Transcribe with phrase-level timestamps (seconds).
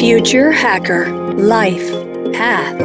[0.00, 1.92] Future Hacker Life
[2.32, 2.78] Path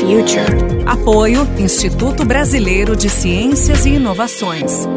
[0.00, 0.86] Future.
[0.86, 4.88] Apoio Instituto Brasileiro de Ciências e Inovações.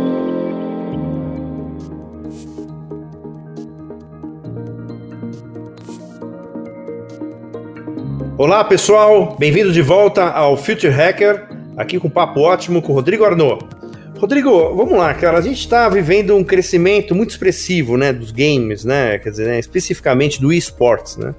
[8.37, 11.45] Olá pessoal, bem-vindos de volta ao Future Hacker,
[11.75, 13.65] aqui com um papo ótimo com o Rodrigo Arnaud.
[14.17, 15.39] Rodrigo, vamos lá, cara.
[15.39, 19.19] A gente está vivendo um crescimento muito expressivo, né, dos games, né?
[19.19, 21.35] Quer dizer, né, especificamente do esportes, né?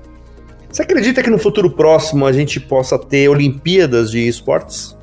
[0.76, 4.94] Você acredita que no futuro próximo a gente possa ter Olimpíadas de esportes?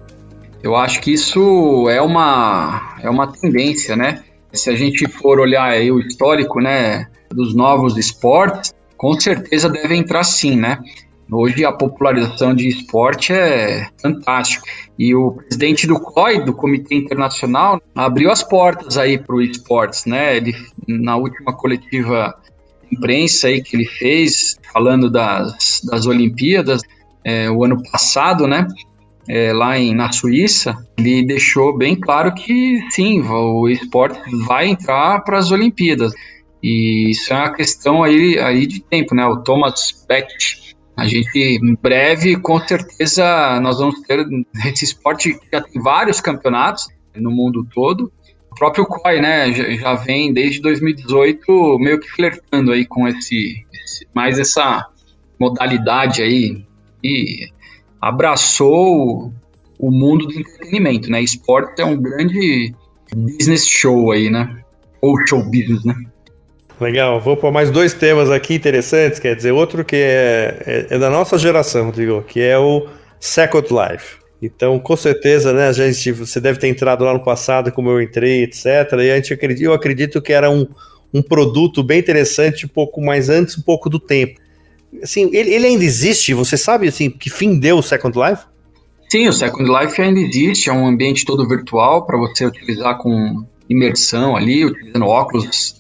[0.62, 4.24] Eu acho que isso é uma, é uma tendência, né?
[4.52, 10.24] Se a gente for olhar o histórico, né, dos novos esportes, com certeza deve entrar
[10.24, 10.78] sim, né?
[11.32, 14.68] Hoje a popularização de esporte é fantástico.
[15.00, 20.06] E o presidente do COI, do Comitê Internacional, abriu as portas aí para o esportes,
[20.06, 20.38] né?
[20.38, 20.54] Ele,
[20.88, 22.32] na última coletiva
[22.92, 26.82] imprensa aí que ele fez, falando das, das Olimpíadas,
[27.24, 28.68] é, o ano passado, né?
[29.30, 35.22] É, lá em, na Suíça, ele deixou bem claro que sim, o esporte vai entrar
[35.22, 36.14] para as Olimpíadas.
[36.62, 39.26] E isso é uma questão aí, aí de tempo, né?
[39.26, 40.28] O Thomas Beck,
[40.98, 44.26] a gente, em breve, com certeza, nós vamos ter
[44.66, 48.12] esse esporte já tem vários campeonatos no mundo todo.
[48.54, 54.08] O próprio COI, né, já, vem desde 2018 meio que flertando aí com esse, esse
[54.14, 54.88] mais essa
[55.40, 56.64] modalidade aí
[57.04, 57.48] e
[58.00, 59.34] abraçou
[59.80, 61.20] o mundo do entretenimento, né?
[61.20, 62.76] Esporte é um grande
[63.16, 64.62] business show aí, né?
[65.02, 65.96] Ou show business, né?
[66.80, 71.00] Legal, vou pôr mais dois temas aqui interessantes, quer dizer, outro que é, é, é
[71.00, 72.88] da nossa geração, Rodrigo, que é o
[73.20, 74.23] Second Life.
[74.46, 78.02] Então, com certeza, né, a gente, você deve ter entrado lá no passado, como eu
[78.02, 78.66] entrei, etc.
[79.00, 80.68] E a gente acredita, eu acredito que era um,
[81.14, 84.42] um produto bem interessante, um pouco mais antes, um pouco do tempo.
[85.02, 86.34] Assim, ele, ele ainda existe?
[86.34, 88.44] Você sabe, assim, que fim deu o Second Life?
[89.10, 93.46] Sim, o Second Life ainda existe, é um ambiente todo virtual para você utilizar com
[93.70, 95.76] imersão ali, utilizando óculos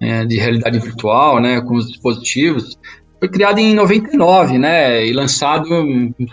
[0.00, 2.78] é, de realidade virtual, né, com os dispositivos,
[3.20, 5.68] foi criado em 99, né, e lançado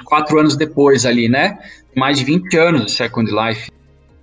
[0.05, 1.59] quatro anos depois ali, né,
[1.93, 3.69] mais de 20 anos do Second Life.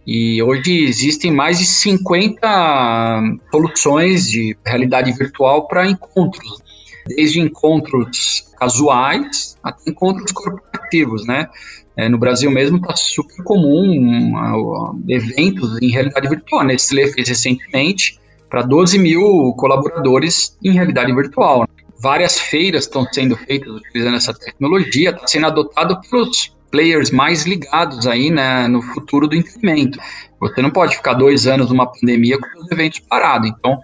[0.07, 6.63] E hoje existem mais de 50 soluções de realidade virtual para encontros,
[7.07, 11.49] desde encontros casuais até encontros corporativos, né?
[11.97, 16.63] É, no Brasil mesmo está super comum uh, eventos em realidade virtual.
[16.63, 18.19] A Nestlé fez recentemente
[18.51, 21.67] para 12 mil colaboradores em realidade virtual.
[22.05, 28.07] Várias feiras estão sendo feitas utilizando essa tecnologia, está sendo adotado pelos players mais ligados
[28.07, 29.99] aí né, no futuro do entretenimento.
[30.39, 33.49] Você não pode ficar dois anos numa pandemia com os eventos parados.
[33.49, 33.81] Então,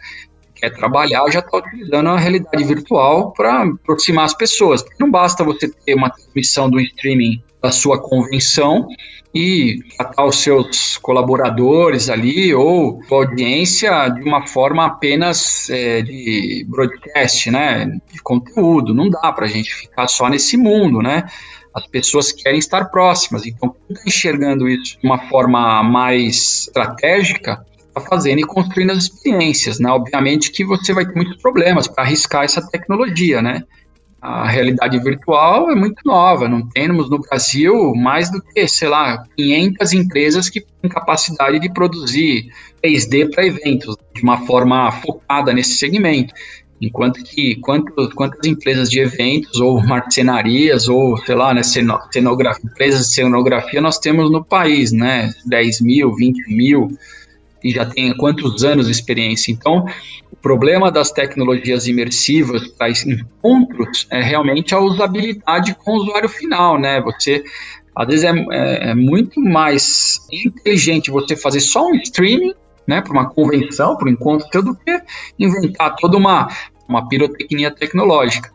[0.60, 4.84] quer trabalhar, já está utilizando a realidade virtual para aproximar as pessoas.
[4.98, 8.86] Não basta você ter uma transmissão do streaming da sua convenção
[9.34, 16.66] e tratar os seus colaboradores ali ou a audiência de uma forma apenas é, de
[16.68, 18.94] broadcast, né, de conteúdo.
[18.94, 21.28] Não dá para a gente ficar só nesse mundo, né?
[21.72, 27.64] As pessoas querem estar próximas, então está enxergando isso de uma forma mais estratégica
[28.00, 29.90] está fazendo e construindo as experiências, né?
[29.90, 33.62] Obviamente que você vai ter muitos problemas para arriscar essa tecnologia, né?
[34.20, 36.48] a realidade virtual é muito nova.
[36.48, 41.72] Não temos no Brasil mais do que, sei lá, 500 empresas que têm capacidade de
[41.72, 42.50] produzir
[42.84, 46.34] 3D para eventos de uma forma focada nesse segmento.
[46.82, 53.08] Enquanto que quantos, quantas empresas de eventos ou marcenarias ou, sei lá, né, cenografia, empresas
[53.08, 55.30] de cenografia nós temos no país, né?
[55.44, 56.88] 10 mil, 20 mil,
[57.62, 59.52] e já tem quantos anos de experiência.
[59.52, 59.86] Então,
[60.40, 67.00] problema das tecnologias imersivas para encontros é realmente a usabilidade com o usuário final, né?
[67.02, 67.42] Você
[67.94, 72.54] às vezes é, é, é muito mais inteligente você fazer só um streaming,
[72.86, 75.00] né, para uma convenção, para um encontro, do que
[75.38, 76.48] inventar toda uma,
[76.88, 78.50] uma pirotecnia tecnológica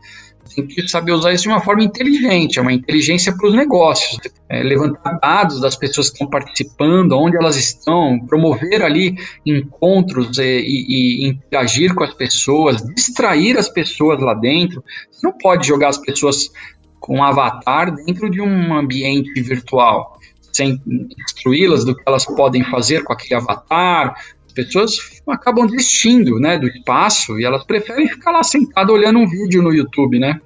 [0.56, 4.20] tem que saber usar isso de uma forma inteligente, é uma inteligência para os negócios.
[4.50, 9.16] É, levantar dados das pessoas que estão participando, onde elas estão, promover ali
[9.46, 14.84] encontros e, e, e, interagir com as pessoas, distrair as pessoas lá dentro.
[15.12, 16.52] Você não pode jogar as pessoas
[17.00, 20.20] com um avatar dentro de um ambiente virtual,
[20.52, 20.82] sem
[21.20, 24.16] instruí-las do que elas podem fazer com aquele avatar,
[24.56, 29.62] pessoas acabam desistindo, né, do espaço e elas preferem ficar lá sentado olhando um vídeo
[29.62, 30.40] no YouTube, né?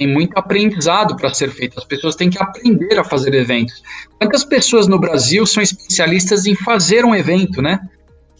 [0.00, 1.78] Tem muito aprendizado para ser feito.
[1.78, 3.82] As pessoas têm que aprender a fazer eventos.
[4.18, 7.78] Quantas pessoas no Brasil são especialistas em fazer um evento, né?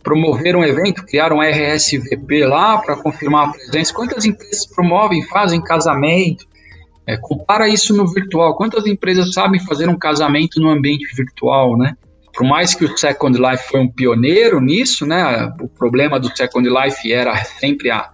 [0.03, 3.93] promoveram um evento, criaram um RSVP lá para confirmar a presença.
[3.93, 6.47] Quantas empresas promovem, fazem casamento?
[7.07, 8.57] É, compara isso no virtual.
[8.57, 11.95] Quantas empresas sabem fazer um casamento no ambiente virtual, né?
[12.33, 15.53] Por mais que o Second Life foi um pioneiro nisso, né?
[15.61, 18.09] O problema do Second Life era sempre a,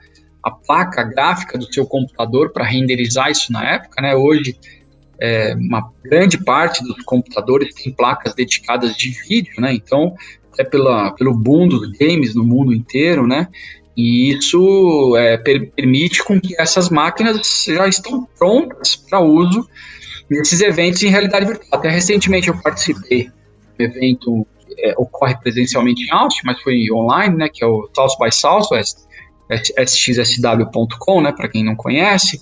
[0.47, 4.15] a placa gráfica do seu computador para renderizar isso na época, né?
[4.15, 4.57] Hoje
[5.21, 9.75] é, uma grande parte dos computadores tem placas dedicadas de vídeo, né?
[9.75, 10.15] Então,
[10.57, 13.49] é pela, pelo boom dos games no mundo inteiro, né?
[13.97, 19.69] E isso é, per permite com que essas máquinas já estão prontas para uso
[20.31, 21.69] nesses eventos em realidade virtual.
[21.73, 23.31] Até recentemente eu participei
[23.77, 24.47] do evento
[24.79, 27.49] é, ocorre presencialmente em Austin, mas foi online, né?
[27.53, 29.06] Que é o South by Southwest,
[29.51, 31.33] sxsw.com, né?
[31.33, 32.41] Para quem não conhece.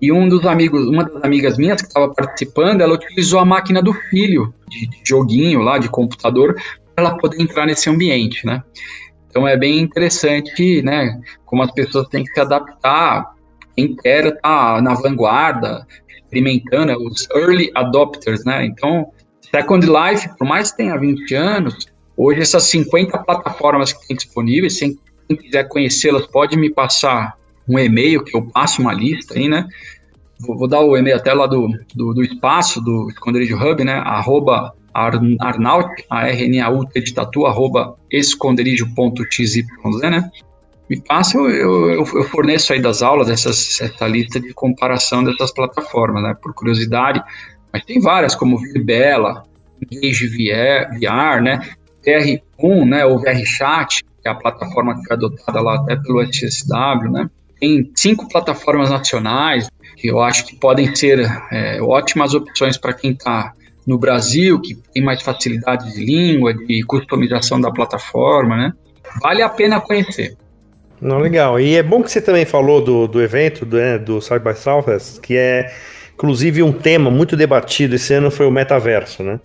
[0.00, 3.82] E um dos amigos, uma das amigas minhas que estava participando, ela utilizou a máquina
[3.82, 6.54] do filho de, de joguinho lá de computador
[6.94, 8.62] para ela poder entrar nesse ambiente, né?
[9.28, 11.20] Então é bem interessante, né?
[11.44, 13.34] Como as pessoas têm que se adaptar.
[13.74, 18.64] Quem quer tá na vanguarda, experimentando, é os early adopters, né?
[18.64, 19.12] Então,
[19.50, 21.86] Second Life, por mais que tenha 20 anos,
[22.16, 24.78] hoje essas 50 plataformas que tem disponíveis,
[25.28, 27.36] quem quiser conhecê-las, pode me passar
[27.68, 29.66] um e-mail que eu passo uma lista aí, né?
[30.40, 33.94] Vou, vou dar o e-mail até lá do, do, do, espaço do Esconderijo Hub, né?
[33.94, 39.66] Arroba Arnaut, A-R-N-A-U-T de tatu, arroba esconderijo.xyz,
[40.02, 40.30] né?
[40.88, 45.52] Me passa, eu, eu, eu, forneço aí das aulas essas, essa lista de comparação dessas
[45.52, 46.36] plataformas, né?
[46.40, 47.22] Por curiosidade.
[47.72, 49.42] Mas tem várias, como Virbela,
[49.90, 51.60] Engage VR, VR né?
[52.06, 53.04] VR1, né?
[53.04, 57.30] Ou VRChat, que é a plataforma que foi adotada lá até pelo SSW, né?
[57.60, 61.20] Tem cinco plataformas nacionais que eu acho que podem ser
[61.50, 63.52] é, ótimas opções para quem está
[63.86, 68.72] no Brasil, que tem mais facilidade de língua, de customização da plataforma, né?
[69.22, 70.36] Vale a pena conhecer.
[71.00, 71.60] Não, legal.
[71.60, 74.54] E é bom que você também falou do, do evento, do, né, do Side by
[74.54, 75.72] Southwest, que é,
[76.14, 79.38] inclusive, um tema muito debatido esse ano foi o metaverso, né?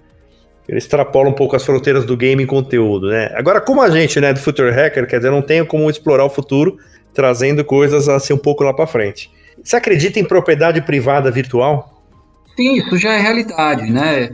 [0.67, 3.31] Ele extrapola um pouco as fronteiras do game e conteúdo, né?
[3.35, 6.29] Agora, como a gente, né, do Future Hacker, quer dizer, não tem como explorar o
[6.29, 6.77] futuro
[7.13, 9.29] trazendo coisas assim um pouco lá para frente.
[9.63, 12.01] Você acredita em propriedade privada virtual?
[12.55, 14.31] Sim, isso já é realidade, né?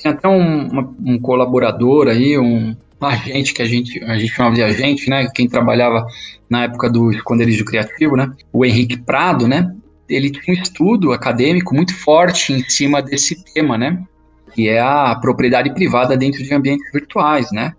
[0.00, 4.54] Tem até um, um colaborador aí, um, um agente que a gente, a gente chamava
[4.54, 5.28] de agente, né?
[5.34, 6.06] Quem trabalhava
[6.48, 8.30] na época do esconderijo criativo, né?
[8.52, 9.72] O Henrique Prado, né?
[10.08, 14.02] Ele tinha um estudo acadêmico muito forte em cima desse tema, né?
[14.58, 17.74] Que é a propriedade privada dentro de ambientes virtuais, né?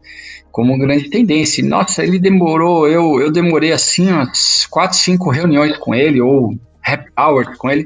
[0.50, 1.62] como grande tendência.
[1.62, 7.12] Nossa, ele demorou, eu, eu demorei assim umas quatro, cinco reuniões com ele, ou happy
[7.20, 7.86] hours com ele,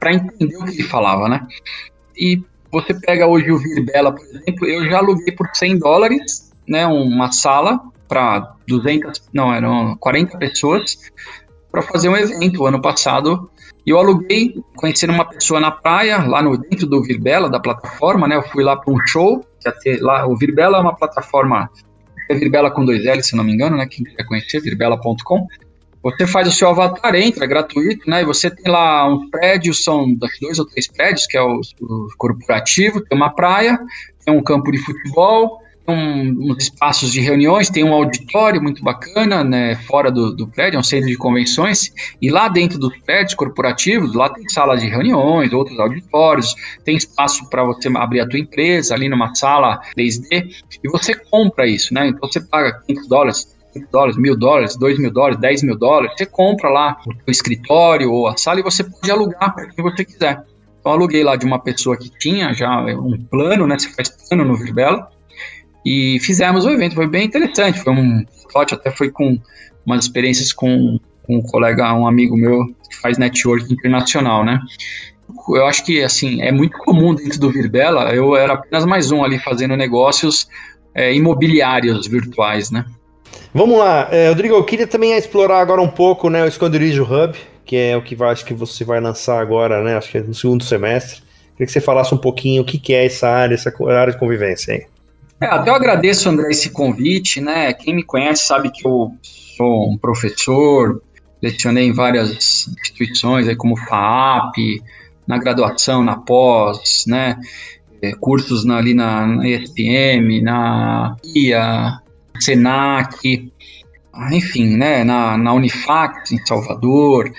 [0.00, 1.46] para entender o que ele falava, né?
[2.16, 2.42] E
[2.72, 7.30] você pega hoje o Virbela, por exemplo, eu já aluguei por 100 dólares, né, uma
[7.30, 10.98] sala para 200, não, eram 40 pessoas,
[11.70, 12.62] para fazer um evento.
[12.62, 13.48] O ano passado
[13.88, 18.28] e eu aluguei, conhecendo uma pessoa na praia, lá no dentro do Virbela, da plataforma,
[18.28, 18.36] né?
[18.36, 21.70] Eu fui lá para um show, que ter lá, o Virbela é uma plataforma,
[22.28, 23.86] é Virbela com dois L, se não me engano, né?
[23.86, 25.46] Quem quiser conhecer, virbela.com.
[26.02, 28.20] Você faz o seu avatar, entra, é gratuito, né?
[28.20, 32.08] E você tem lá uns prédios, são dois ou três prédios, que é o, o
[32.18, 33.78] corporativo, tem uma praia,
[34.22, 39.42] tem um campo de futebol, um, uns espaços de reuniões, tem um auditório muito bacana,
[39.42, 43.34] né, fora do, do prédio, é um centro de convenções, e lá dentro dos prédios
[43.34, 46.54] corporativos, lá tem salas de reuniões, outros auditórios,
[46.84, 51.66] tem espaço para você abrir a tua empresa ali numa sala 3D, e você compra
[51.66, 55.62] isso, né, então você paga 500 dólares, 5 dólares, mil dólares, 2 mil dólares, 10
[55.62, 59.68] mil dólares, você compra lá o escritório ou a sala e você pode alugar para
[59.68, 60.42] quem você quiser.
[60.80, 63.78] Então, aluguei lá de uma pessoa que tinha já um plano, né?
[63.78, 65.10] Você faz plano no Virbela.
[65.84, 67.80] E fizemos o evento, foi bem interessante.
[67.80, 69.38] Foi um slot, até foi com
[69.86, 74.60] umas experiências com, com um colega, um amigo meu que faz network internacional, né?
[75.54, 79.22] Eu acho que, assim, é muito comum dentro do Virbela, eu era apenas mais um
[79.22, 80.48] ali fazendo negócios
[80.94, 82.84] é, imobiliários virtuais, né?
[83.52, 87.36] Vamos lá, é, Rodrigo, eu queria também explorar agora um pouco né, o Esconderijo Hub,
[87.64, 89.96] que é o que vai, acho que você vai lançar agora, né?
[89.96, 91.22] Acho que é no segundo semestre.
[91.52, 94.18] Queria que você falasse um pouquinho o que, que é essa área, essa área de
[94.18, 94.86] convivência aí.
[95.40, 97.72] É, até eu agradeço, André, esse convite, né?
[97.72, 101.00] Quem me conhece sabe que eu sou um professor,
[101.40, 104.56] lecionei em várias instituições, aí como FAAP,
[105.26, 107.38] na graduação, na pós, né?
[108.02, 112.00] É, cursos na, ali na, na ESPM, na IA,
[112.40, 113.52] Senac,
[114.32, 115.04] enfim, né?
[115.04, 117.32] Na, na em Salvador,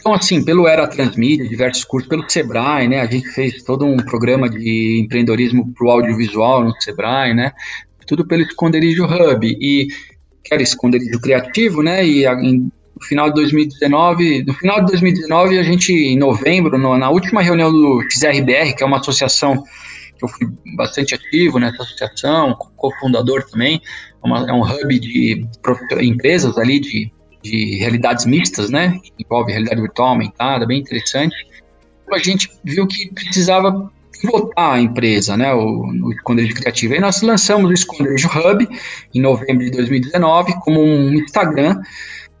[0.00, 3.00] então, assim, pelo Era Transmídia, diversos cursos, pelo Sebrae, né?
[3.00, 7.52] A gente fez todo um programa de empreendedorismo para o audiovisual no Sebrae, né?
[8.10, 9.86] tudo pelo Esconderijo Hub, e
[10.42, 15.58] que era esconderijo criativo, né, e em, no final de 2019, no final de 2019,
[15.58, 19.62] a gente, em novembro, no, na última reunião do XRBR, que é uma associação
[20.18, 23.80] que eu fui bastante ativo nessa associação, cofundador também,
[24.22, 25.46] é uma, é um hub de
[26.00, 27.12] empresas ali de,
[27.42, 31.34] de realidades mistas, né, que envolve realidade virtual aumentada, bem interessante.
[32.12, 36.94] A gente viu que precisava pivotar a empresa, né, o, esconderijo criativo.
[36.94, 38.68] Aí nós lançamos o Esconderijo Hub
[39.14, 41.80] em novembro de 2019 como um Instagram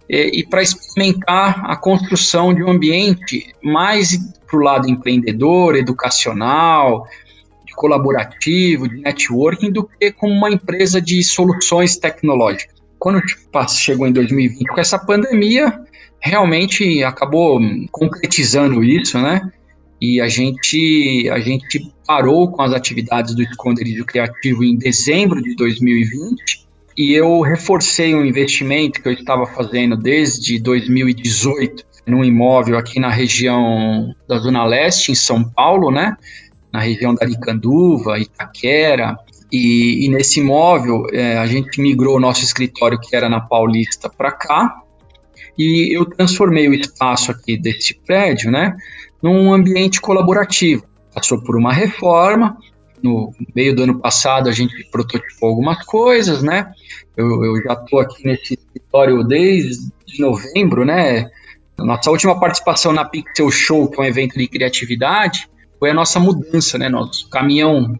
[0.08, 7.06] e, e para experimentar a construção de um ambiente mais para o lado empreendedor, educacional,
[7.80, 12.79] colaborativo, de networking, do que como uma empresa de soluções tecnológicas.
[13.00, 15.80] Quando o chegou em 2020 com essa pandemia,
[16.20, 17.58] realmente acabou
[17.90, 19.50] concretizando isso, né?
[20.00, 25.56] E a gente, a gente parou com as atividades do esconderijo criativo em dezembro de
[25.56, 33.00] 2020 e eu reforcei um investimento que eu estava fazendo desde 2018 num imóvel aqui
[33.00, 36.16] na região da Zona Leste, em São Paulo, né?
[36.72, 39.16] Na região da Aricanduva, Itaquera.
[39.52, 44.08] E, e nesse imóvel, é, a gente migrou o nosso escritório, que era na Paulista,
[44.08, 44.82] para cá.
[45.58, 48.76] E eu transformei o espaço aqui desse prédio, né?
[49.22, 50.84] Num ambiente colaborativo.
[51.12, 52.56] Passou por uma reforma,
[53.02, 56.70] no meio do ano passado a gente prototipou algumas coisas, né?
[57.16, 61.30] Eu, eu já estou aqui nesse escritório desde novembro, né?
[61.78, 66.20] Nossa última participação na Pixel Show, que é um evento de criatividade, foi a nossa
[66.20, 66.88] mudança, né?
[66.88, 67.98] Nosso caminhão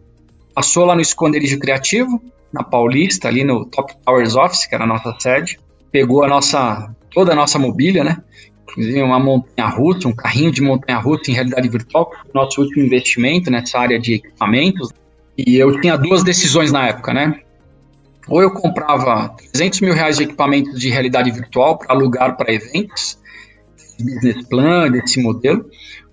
[0.53, 2.21] passou lá no esconderijo criativo,
[2.53, 5.59] na Paulista, ali no Top Towers Office, que era a nossa sede,
[5.91, 8.17] pegou a nossa toda a nossa mobília, né?
[8.63, 13.99] Inclusive uma montanha-russa, um carrinho de montanha-russa em realidade virtual, nosso último investimento nessa área
[13.99, 14.89] de equipamentos.
[15.37, 17.41] E eu tinha duas decisões na época, né?
[18.27, 23.19] Ou eu comprava 300 mil reais de equipamentos de realidade virtual para alugar para eventos,
[23.99, 25.65] business plan desse modelo,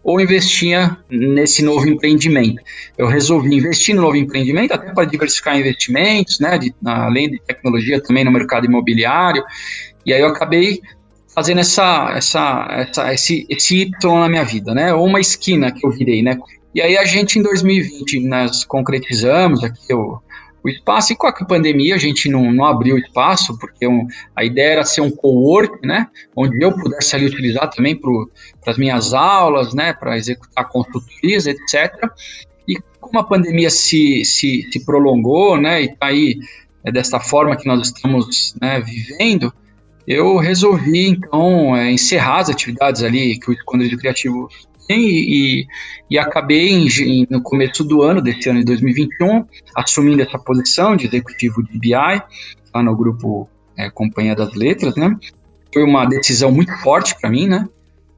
[0.08, 2.62] ou investia nesse novo empreendimento.
[2.96, 8.02] Eu resolvi investir no novo empreendimento, até para diversificar investimentos, né, de, além de tecnologia
[8.02, 9.44] também no mercado imobiliário,
[10.06, 10.80] e aí eu acabei
[11.34, 15.84] fazendo essa, essa, essa, esse, esse Y na minha vida, né, ou uma esquina que
[15.84, 16.38] eu virei, né,
[16.74, 20.18] e aí a gente em 2020 nós concretizamos aqui o,
[20.62, 24.06] o espaço, e com a pandemia a gente não, não abriu o espaço, porque um,
[24.34, 28.10] a ideia era ser um co-work, né, onde eu pudesse ali utilizar também para
[28.66, 31.94] as minhas aulas, né, para executar consultorias, etc.
[32.66, 36.38] E como a pandemia se, se, se prolongou, né, e está aí
[36.84, 39.52] é dessa forma que nós estamos né, vivendo,
[40.06, 44.48] eu resolvi então é, encerrar as atividades ali que o Esconderijo Criativo
[44.96, 45.66] e,
[46.10, 51.06] e acabei em, no começo do ano, desse ano de 2021, assumindo essa posição de
[51.06, 55.14] executivo de BI, lá no grupo é, Companhia das Letras, né?
[55.72, 57.68] Foi uma decisão muito forte para mim, né?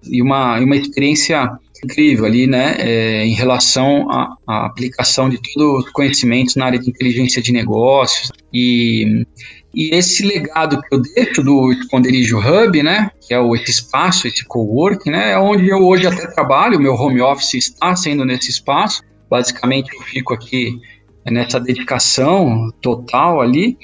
[0.05, 1.50] E uma, uma experiência
[1.85, 2.77] incrível ali, né?
[2.79, 7.53] É, em relação à, à aplicação de todos os conhecimentos na área de inteligência de
[7.53, 9.27] negócios e
[9.75, 14.27] e esse legado que eu deixo do Esconderijo Hub, né, que é o, esse espaço,
[14.27, 18.50] esse co-work, né, é onde eu hoje até trabalho, meu home office está sendo nesse
[18.50, 19.03] espaço.
[19.29, 20.81] Basicamente, eu fico aqui
[21.25, 23.79] nessa dedicação total ali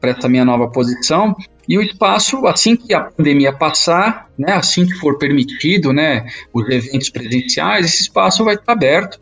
[0.00, 1.36] para essa minha nova posição.
[1.68, 6.24] E o espaço, assim que a pandemia passar, né, assim que for permitido, né,
[6.54, 9.20] os eventos presenciais, esse espaço vai estar aberto,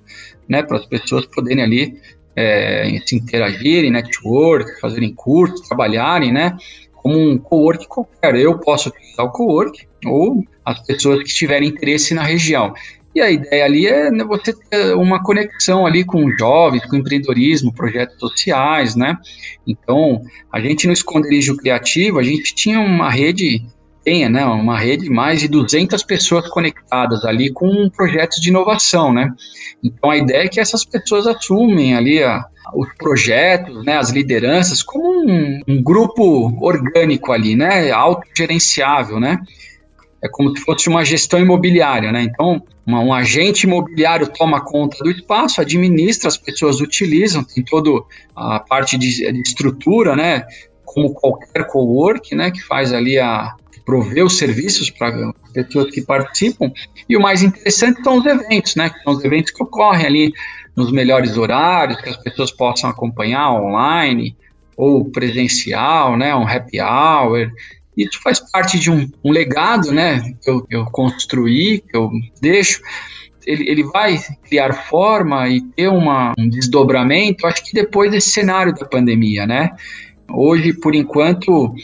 [0.49, 1.99] né, para as pessoas poderem ali
[2.37, 6.57] é, se interagirem, network, fazerem cursos, trabalharem, né?
[6.95, 8.35] Como um co-work qualquer.
[8.37, 12.73] Eu posso utilizar o co-work ou as pessoas que tiverem interesse na região.
[13.15, 17.73] E a ideia ali é né, você ter uma conexão ali com jovens, com empreendedorismo,
[17.73, 19.17] projetos sociais, né?
[19.65, 20.21] Então,
[20.53, 23.65] a gente no Esconderijo Criativo, a gente tinha uma rede,
[24.05, 24.45] tenha, né?
[24.45, 29.33] Uma rede de mais de 200 pessoas conectadas ali com projetos de inovação, né?
[29.83, 32.45] Então, a ideia é que essas pessoas assumem ali a,
[32.75, 37.91] os projetos, né, as lideranças, como um, um grupo orgânico ali, né?
[37.91, 39.39] Autogerenciável, né?
[40.25, 42.23] é como se fosse uma gestão imobiliária, né?
[42.23, 47.91] Então, uma, um agente imobiliário toma conta do espaço, administra, as pessoas utilizam, tem toda
[48.35, 50.47] a parte de, de estrutura, né?
[50.83, 52.51] Como qualquer co-work, né?
[52.51, 56.73] Que faz ali a prover os serviços para pessoas que participam.
[57.09, 58.91] E o mais interessante são os eventos, né?
[59.05, 60.33] São os eventos que ocorrem ali
[60.75, 64.37] nos melhores horários, que as pessoas possam acompanhar online
[64.77, 66.35] ou presencial, né?
[66.35, 67.51] Um happy hour.
[67.97, 72.11] Isso faz parte de um, um legado, né, que eu, eu construí, que eu
[72.41, 72.81] deixo.
[73.47, 78.75] ele, ele vai criar forma e ter uma, um desdobramento, acho que depois desse cenário
[78.75, 79.71] da pandemia, né?
[80.29, 81.75] Hoje, por enquanto,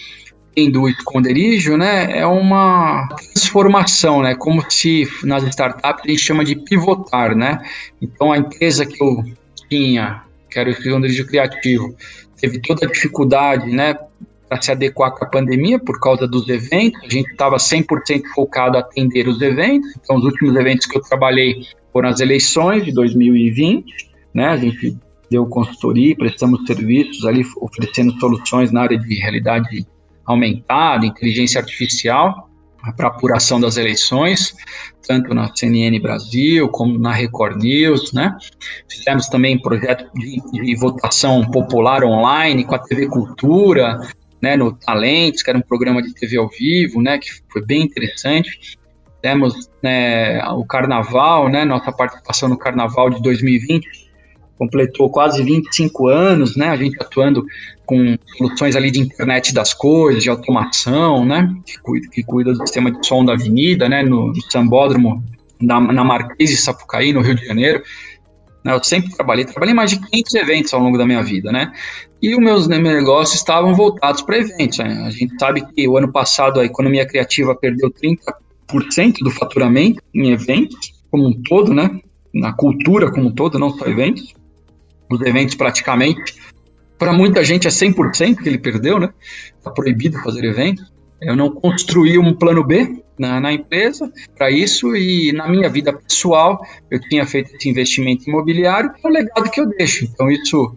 [0.72, 6.56] do esconderijo, né, é uma transformação, né, como se nas startups a gente chama de
[6.56, 7.62] pivotar, né.
[8.02, 9.24] Então a empresa que eu
[9.68, 11.94] tinha, que era o esconderijo criativo,
[12.38, 13.94] teve toda a dificuldade, né,
[14.50, 17.00] para se adequar com a pandemia por causa dos eventos.
[17.04, 19.88] A gente estava 100% focado a atender os eventos.
[20.02, 24.48] Então, os últimos eventos que eu trabalhei foram as eleições de 2020, né?
[24.48, 24.98] A gente
[25.30, 29.86] deu consultoria, prestamos serviços ali, oferecendo soluções na área de realidade
[30.30, 32.48] aumentada, inteligência artificial,
[32.96, 34.54] para apuração das eleições,
[35.06, 38.36] tanto na CNN Brasil como na Record News, né?
[38.88, 44.00] Fizemos também projeto de, de votação popular online com a TV Cultura,
[44.40, 47.82] né, no Talentos, que era um programa de TV ao vivo, né, que foi bem
[47.82, 48.78] interessante.
[49.20, 53.99] Temos né, o Carnaval, né, nossa participação no Carnaval de 2020
[54.60, 57.46] completou quase 25 anos, né, a gente atuando
[57.86, 62.58] com soluções ali de internet das coisas, de automação, né, que cuida, que cuida do
[62.58, 65.24] sistema de som da avenida, né, no, no Sambódromo,
[65.58, 67.82] na, na Marquês de Sapucaí, no Rio de Janeiro.
[68.62, 71.72] Né, eu sempre trabalhei, trabalhei mais de 500 eventos ao longo da minha vida, né?
[72.20, 74.76] E os meus negócios estavam voltados para eventos.
[74.76, 75.04] Né?
[75.06, 80.30] A gente sabe que o ano passado a economia criativa perdeu 30% do faturamento em
[80.30, 81.98] eventos, como um todo, né?
[82.34, 84.34] Na cultura como um todo, não só eventos.
[85.10, 86.34] Os eventos praticamente,
[86.98, 89.10] para muita gente é 100% que ele perdeu, né?
[89.56, 90.84] Está proibido fazer eventos.
[91.20, 95.92] Eu não construí um plano B na, na empresa para isso e na minha vida
[95.92, 100.04] pessoal eu tinha feito esse investimento imobiliário, que é o legado que eu deixo.
[100.04, 100.74] Então isso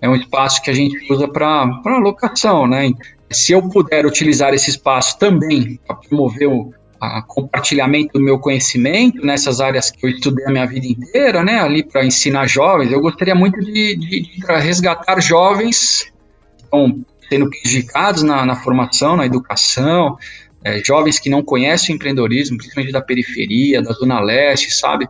[0.00, 2.90] é um espaço que a gente usa para locação, né?
[3.30, 6.72] Se eu puder utilizar esse espaço também para promover o
[7.06, 11.60] a compartilhamento do meu conhecimento nessas áreas que eu estudei a minha vida inteira, né,
[11.60, 16.12] ali para ensinar jovens, eu gostaria muito de, de, de resgatar jovens
[16.56, 20.16] que estão sendo prejudicados na, na formação, na educação,
[20.64, 25.08] é, jovens que não conhecem o empreendedorismo, principalmente da periferia, da Zona Leste, sabe?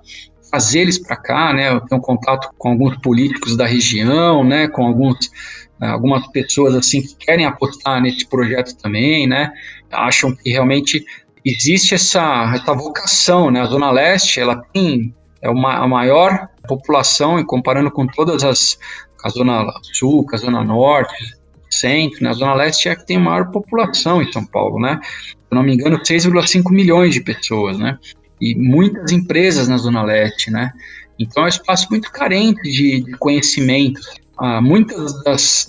[0.50, 1.73] trazer eles para cá, né?
[1.73, 4.69] Eu tenho contato com alguns políticos da região, né?
[4.69, 5.30] Com alguns
[5.78, 9.52] né, algumas pessoas assim que querem apostar nesse projeto também, né?
[9.91, 11.04] Acham que realmente
[11.49, 13.61] existe essa, essa vocação, né?
[13.61, 18.78] A Zona Leste, ela tem é uma, a maior população, e comparando com todas as
[19.25, 21.15] a Zona Sul, a Zona Norte,
[21.71, 22.30] Centro, né?
[22.30, 25.00] A Zona Leste é a que tem a maior população em São Paulo, né?
[25.02, 27.99] Se não me engano, 6,5 milhões de pessoas, né?
[28.41, 30.73] e muitas empresas na Zona Leste, né?
[31.19, 34.00] Então é um espaço muito carente de, de conhecimento.
[34.39, 35.15] Ah, muitos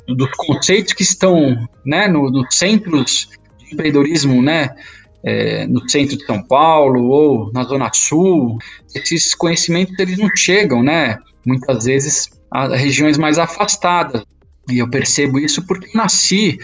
[0.08, 4.76] dos conceitos que estão né, no, nos centros de empreendedorismo, né,
[5.24, 8.58] é, no centro de São Paulo ou na Zona Sul,
[8.94, 11.18] esses conhecimentos eles não chegam, né?
[11.46, 14.24] Muitas vezes a regiões mais afastadas.
[14.70, 16.58] E eu percebo isso porque nasci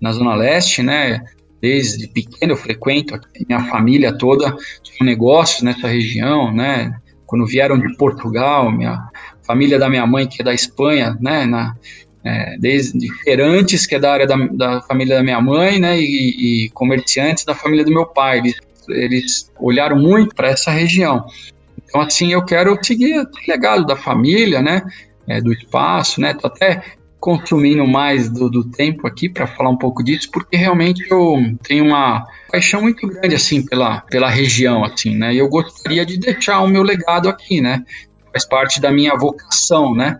[0.00, 1.22] na Zona Leste, né?
[1.60, 6.94] Desde pequeno eu frequento, minha família toda tinha negócios nessa região, né?
[7.26, 9.08] Quando vieram de Portugal, minha
[9.42, 11.46] família da minha mãe, que é da Espanha, né?
[11.46, 11.74] Na,
[12.26, 13.06] é, desde
[13.86, 15.96] que é da área da, da família da minha mãe, né?
[15.96, 18.38] E, e, comerciantes da família do meu pai.
[18.38, 18.56] Eles,
[18.88, 21.24] eles olharam muito para essa região.
[21.84, 24.82] Então, assim, eu quero seguir o legado da família, né?
[25.28, 26.34] É, do espaço, né?
[26.34, 26.82] Tô até
[27.20, 31.84] consumindo mais do, do tempo aqui para falar um pouco disso, porque realmente eu tenho
[31.84, 35.32] uma paixão muito grande assim pela, pela região, assim, né?
[35.32, 37.84] E eu gostaria de deixar o meu legado aqui, né?
[38.32, 40.18] Faz parte da minha vocação, né?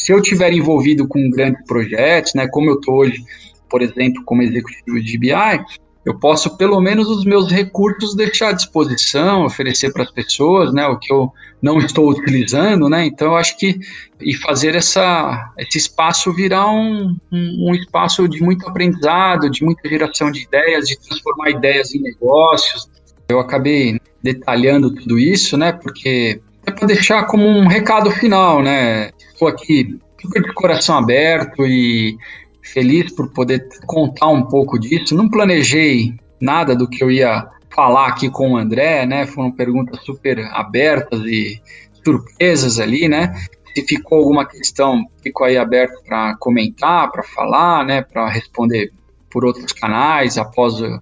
[0.00, 2.48] Se eu tiver envolvido com grandes projetos, né?
[2.48, 3.22] Como eu estou hoje,
[3.68, 5.64] por exemplo, como executivo de BI,
[6.04, 10.86] eu posso pelo menos os meus recursos deixar à disposição, oferecer para as pessoas, né,
[10.86, 13.78] o que eu não estou utilizando, né, então eu acho que
[14.18, 19.86] e fazer essa, esse espaço virar um, um, um espaço de muito aprendizado, de muita
[19.86, 22.88] geração de ideias, de transformar ideias em negócios.
[23.28, 29.10] Eu acabei detalhando tudo isso, né, porque é para deixar como um recado final, né,
[29.40, 32.18] estou aqui super de coração aberto e
[32.62, 35.16] feliz por poder contar um pouco disso.
[35.16, 39.26] Não planejei nada do que eu ia falar aqui com o André, né?
[39.26, 41.60] Foram perguntas super abertas e
[42.04, 43.34] surpresas ali, né?
[43.74, 48.02] Se ficou alguma questão, fico aí aberto para comentar, para falar, né?
[48.02, 48.92] Para responder
[49.30, 51.00] por outros canais após o,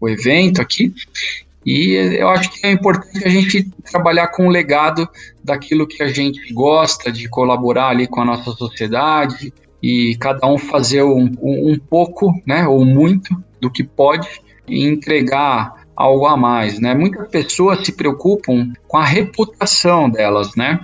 [0.00, 0.92] o evento aqui.
[1.66, 5.08] E eu acho que é importante a gente trabalhar com o legado
[5.42, 9.52] daquilo que a gente gosta, de colaborar ali com a nossa sociedade,
[9.82, 14.28] e cada um fazer um, um, pouco, né, ou muito do que pode
[14.68, 16.94] e entregar algo a mais, né?
[16.94, 20.80] Muitas pessoas se preocupam com a reputação delas, né?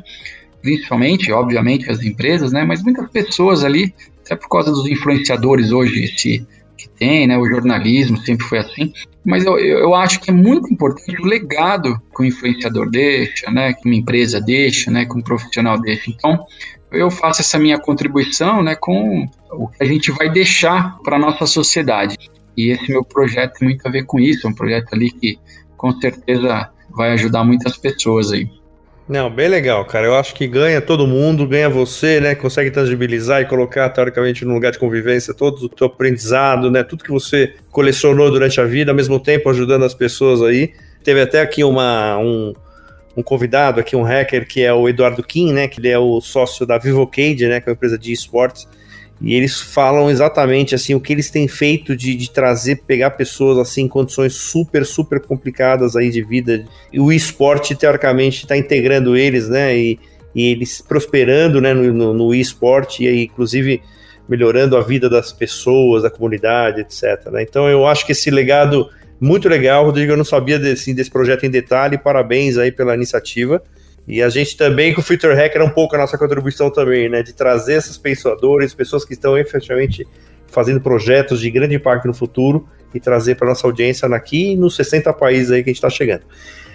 [0.62, 2.64] Principalmente, obviamente, as empresas, né?
[2.64, 6.46] Mas muitas pessoas ali, até por causa dos influenciadores hoje, esse
[6.82, 7.38] que tem, né?
[7.38, 8.92] O jornalismo sempre foi assim.
[9.24, 13.72] Mas eu, eu acho que é muito importante o legado que o influenciador deixa, né?
[13.72, 15.04] Que uma empresa deixa, né?
[15.04, 16.10] Que um profissional deixa.
[16.10, 16.44] Então,
[16.90, 18.74] eu faço essa minha contribuição, né?
[18.74, 22.16] Com o que a gente vai deixar para nossa sociedade.
[22.56, 24.46] E esse meu projeto tem muito a ver com isso.
[24.46, 25.38] É um projeto ali que,
[25.76, 28.48] com certeza, vai ajudar muitas pessoas aí.
[29.08, 30.06] Não, bem legal, cara.
[30.06, 32.34] Eu acho que ganha todo mundo, ganha você, né?
[32.34, 36.84] Consegue tangibilizar e colocar, teoricamente, no lugar de convivência todo o teu aprendizado, né?
[36.84, 40.72] Tudo que você colecionou durante a vida, ao mesmo tempo ajudando as pessoas aí.
[41.02, 42.52] Teve até aqui uma, um,
[43.16, 45.66] um convidado, aqui um hacker, que é o Eduardo Kim, né?
[45.66, 47.60] Que ele é o sócio da Vivocade, né?
[47.60, 48.68] Que é uma empresa de esportes.
[49.22, 53.56] E eles falam exatamente assim o que eles têm feito de, de trazer, pegar pessoas
[53.56, 56.64] assim em condições super, super complicadas aí de vida.
[56.92, 59.76] E o esporte, teoricamente, está integrando eles, né?
[59.76, 59.98] E,
[60.35, 63.80] e, eles prosperando né, no, no, no esporte, e inclusive
[64.28, 67.30] melhorando a vida das pessoas, da comunidade, etc.
[67.30, 67.42] Né?
[67.42, 68.88] Então eu acho que esse legado
[69.22, 70.11] muito legal, Rodrigo.
[70.11, 71.96] Eu não sabia desse, desse projeto em detalhe.
[71.96, 73.62] Parabéns aí pela iniciativa.
[74.06, 77.08] E a gente também, com o Future Hacker, é um pouco a nossa contribuição também,
[77.08, 77.22] né?
[77.22, 80.06] De trazer esses pensadores, pessoas que estão efetivamente
[80.48, 85.12] fazendo projetos de grande impacto no futuro e trazer para nossa audiência aqui nos 60
[85.12, 86.22] países aí que a gente está chegando.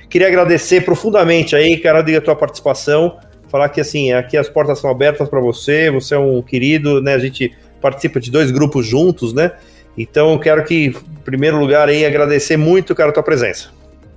[0.09, 3.17] Queria agradecer profundamente aí, cara, a tua participação.
[3.49, 7.13] Falar que assim, aqui as portas são abertas para você, você é um querido, né?
[7.13, 9.51] A gente participa de dois grupos juntos, né?
[9.97, 13.69] Então, quero que, em primeiro lugar, aí, agradecer muito, cara, a tua presença.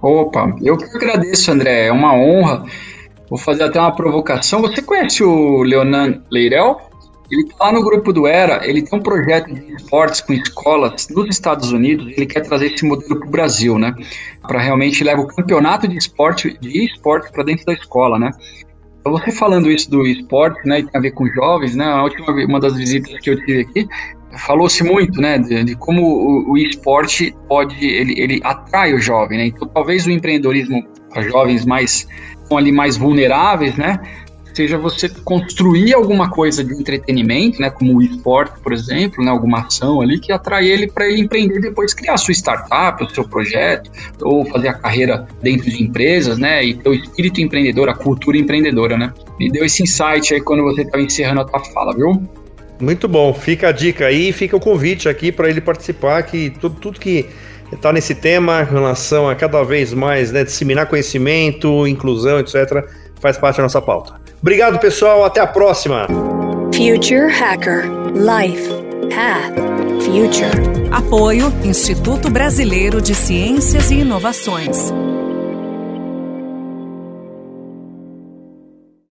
[0.02, 1.86] Opa, eu que agradeço, André.
[1.86, 2.64] É uma honra.
[3.30, 4.60] Vou fazer até uma provocação.
[4.60, 6.90] Você conhece o Leonan Leirel?
[7.30, 11.06] Ele está lá no grupo do ERA, ele tem um projeto de esportes com escolas
[11.10, 13.94] nos Estados Unidos, ele quer trazer esse modelo para o Brasil, né?
[14.42, 18.32] Para realmente levar o campeonato de esporte, de esporte para dentro da escola, né?
[18.98, 21.84] Então, você falando isso do esporte, né, e tem a ver com jovens, né?
[21.84, 23.88] A última uma das visitas que eu tive aqui,
[24.36, 29.38] falou-se muito, né, de, de como o, o, esporte pode, ele, ele atrai o jovem,
[29.38, 29.46] né?
[29.46, 32.06] Então, talvez o empreendedorismo para jovens mais
[32.50, 34.00] ali mais vulneráveis, né?
[34.52, 39.60] Seja você construir alguma coisa de entretenimento, né, como o esporte, por exemplo, né, alguma
[39.60, 43.88] ação ali que atrai ele para ele empreender depois criar sua startup, o seu projeto,
[44.20, 48.36] ou fazer a carreira dentro de empresas, né, e ter o espírito empreendedor, a cultura
[48.36, 49.12] empreendedora, né.
[49.38, 52.20] Me deu esse insight aí quando você estava encerrando a tua fala, viu?
[52.80, 56.74] Muito bom, fica a dica aí, fica o convite aqui para ele participar, que tudo,
[56.80, 57.26] tudo que
[57.72, 62.84] está nesse tema em relação a cada vez mais né, disseminar conhecimento, inclusão, etc.,
[63.20, 64.14] faz parte da nossa pauta.
[64.40, 65.24] Obrigado, pessoal.
[65.24, 66.06] Até a próxima.
[66.74, 68.68] Future Hacker Life
[69.14, 69.54] Path
[70.02, 70.88] Future.
[70.90, 74.92] Apoio Instituto Brasileiro de Ciências e Inovações.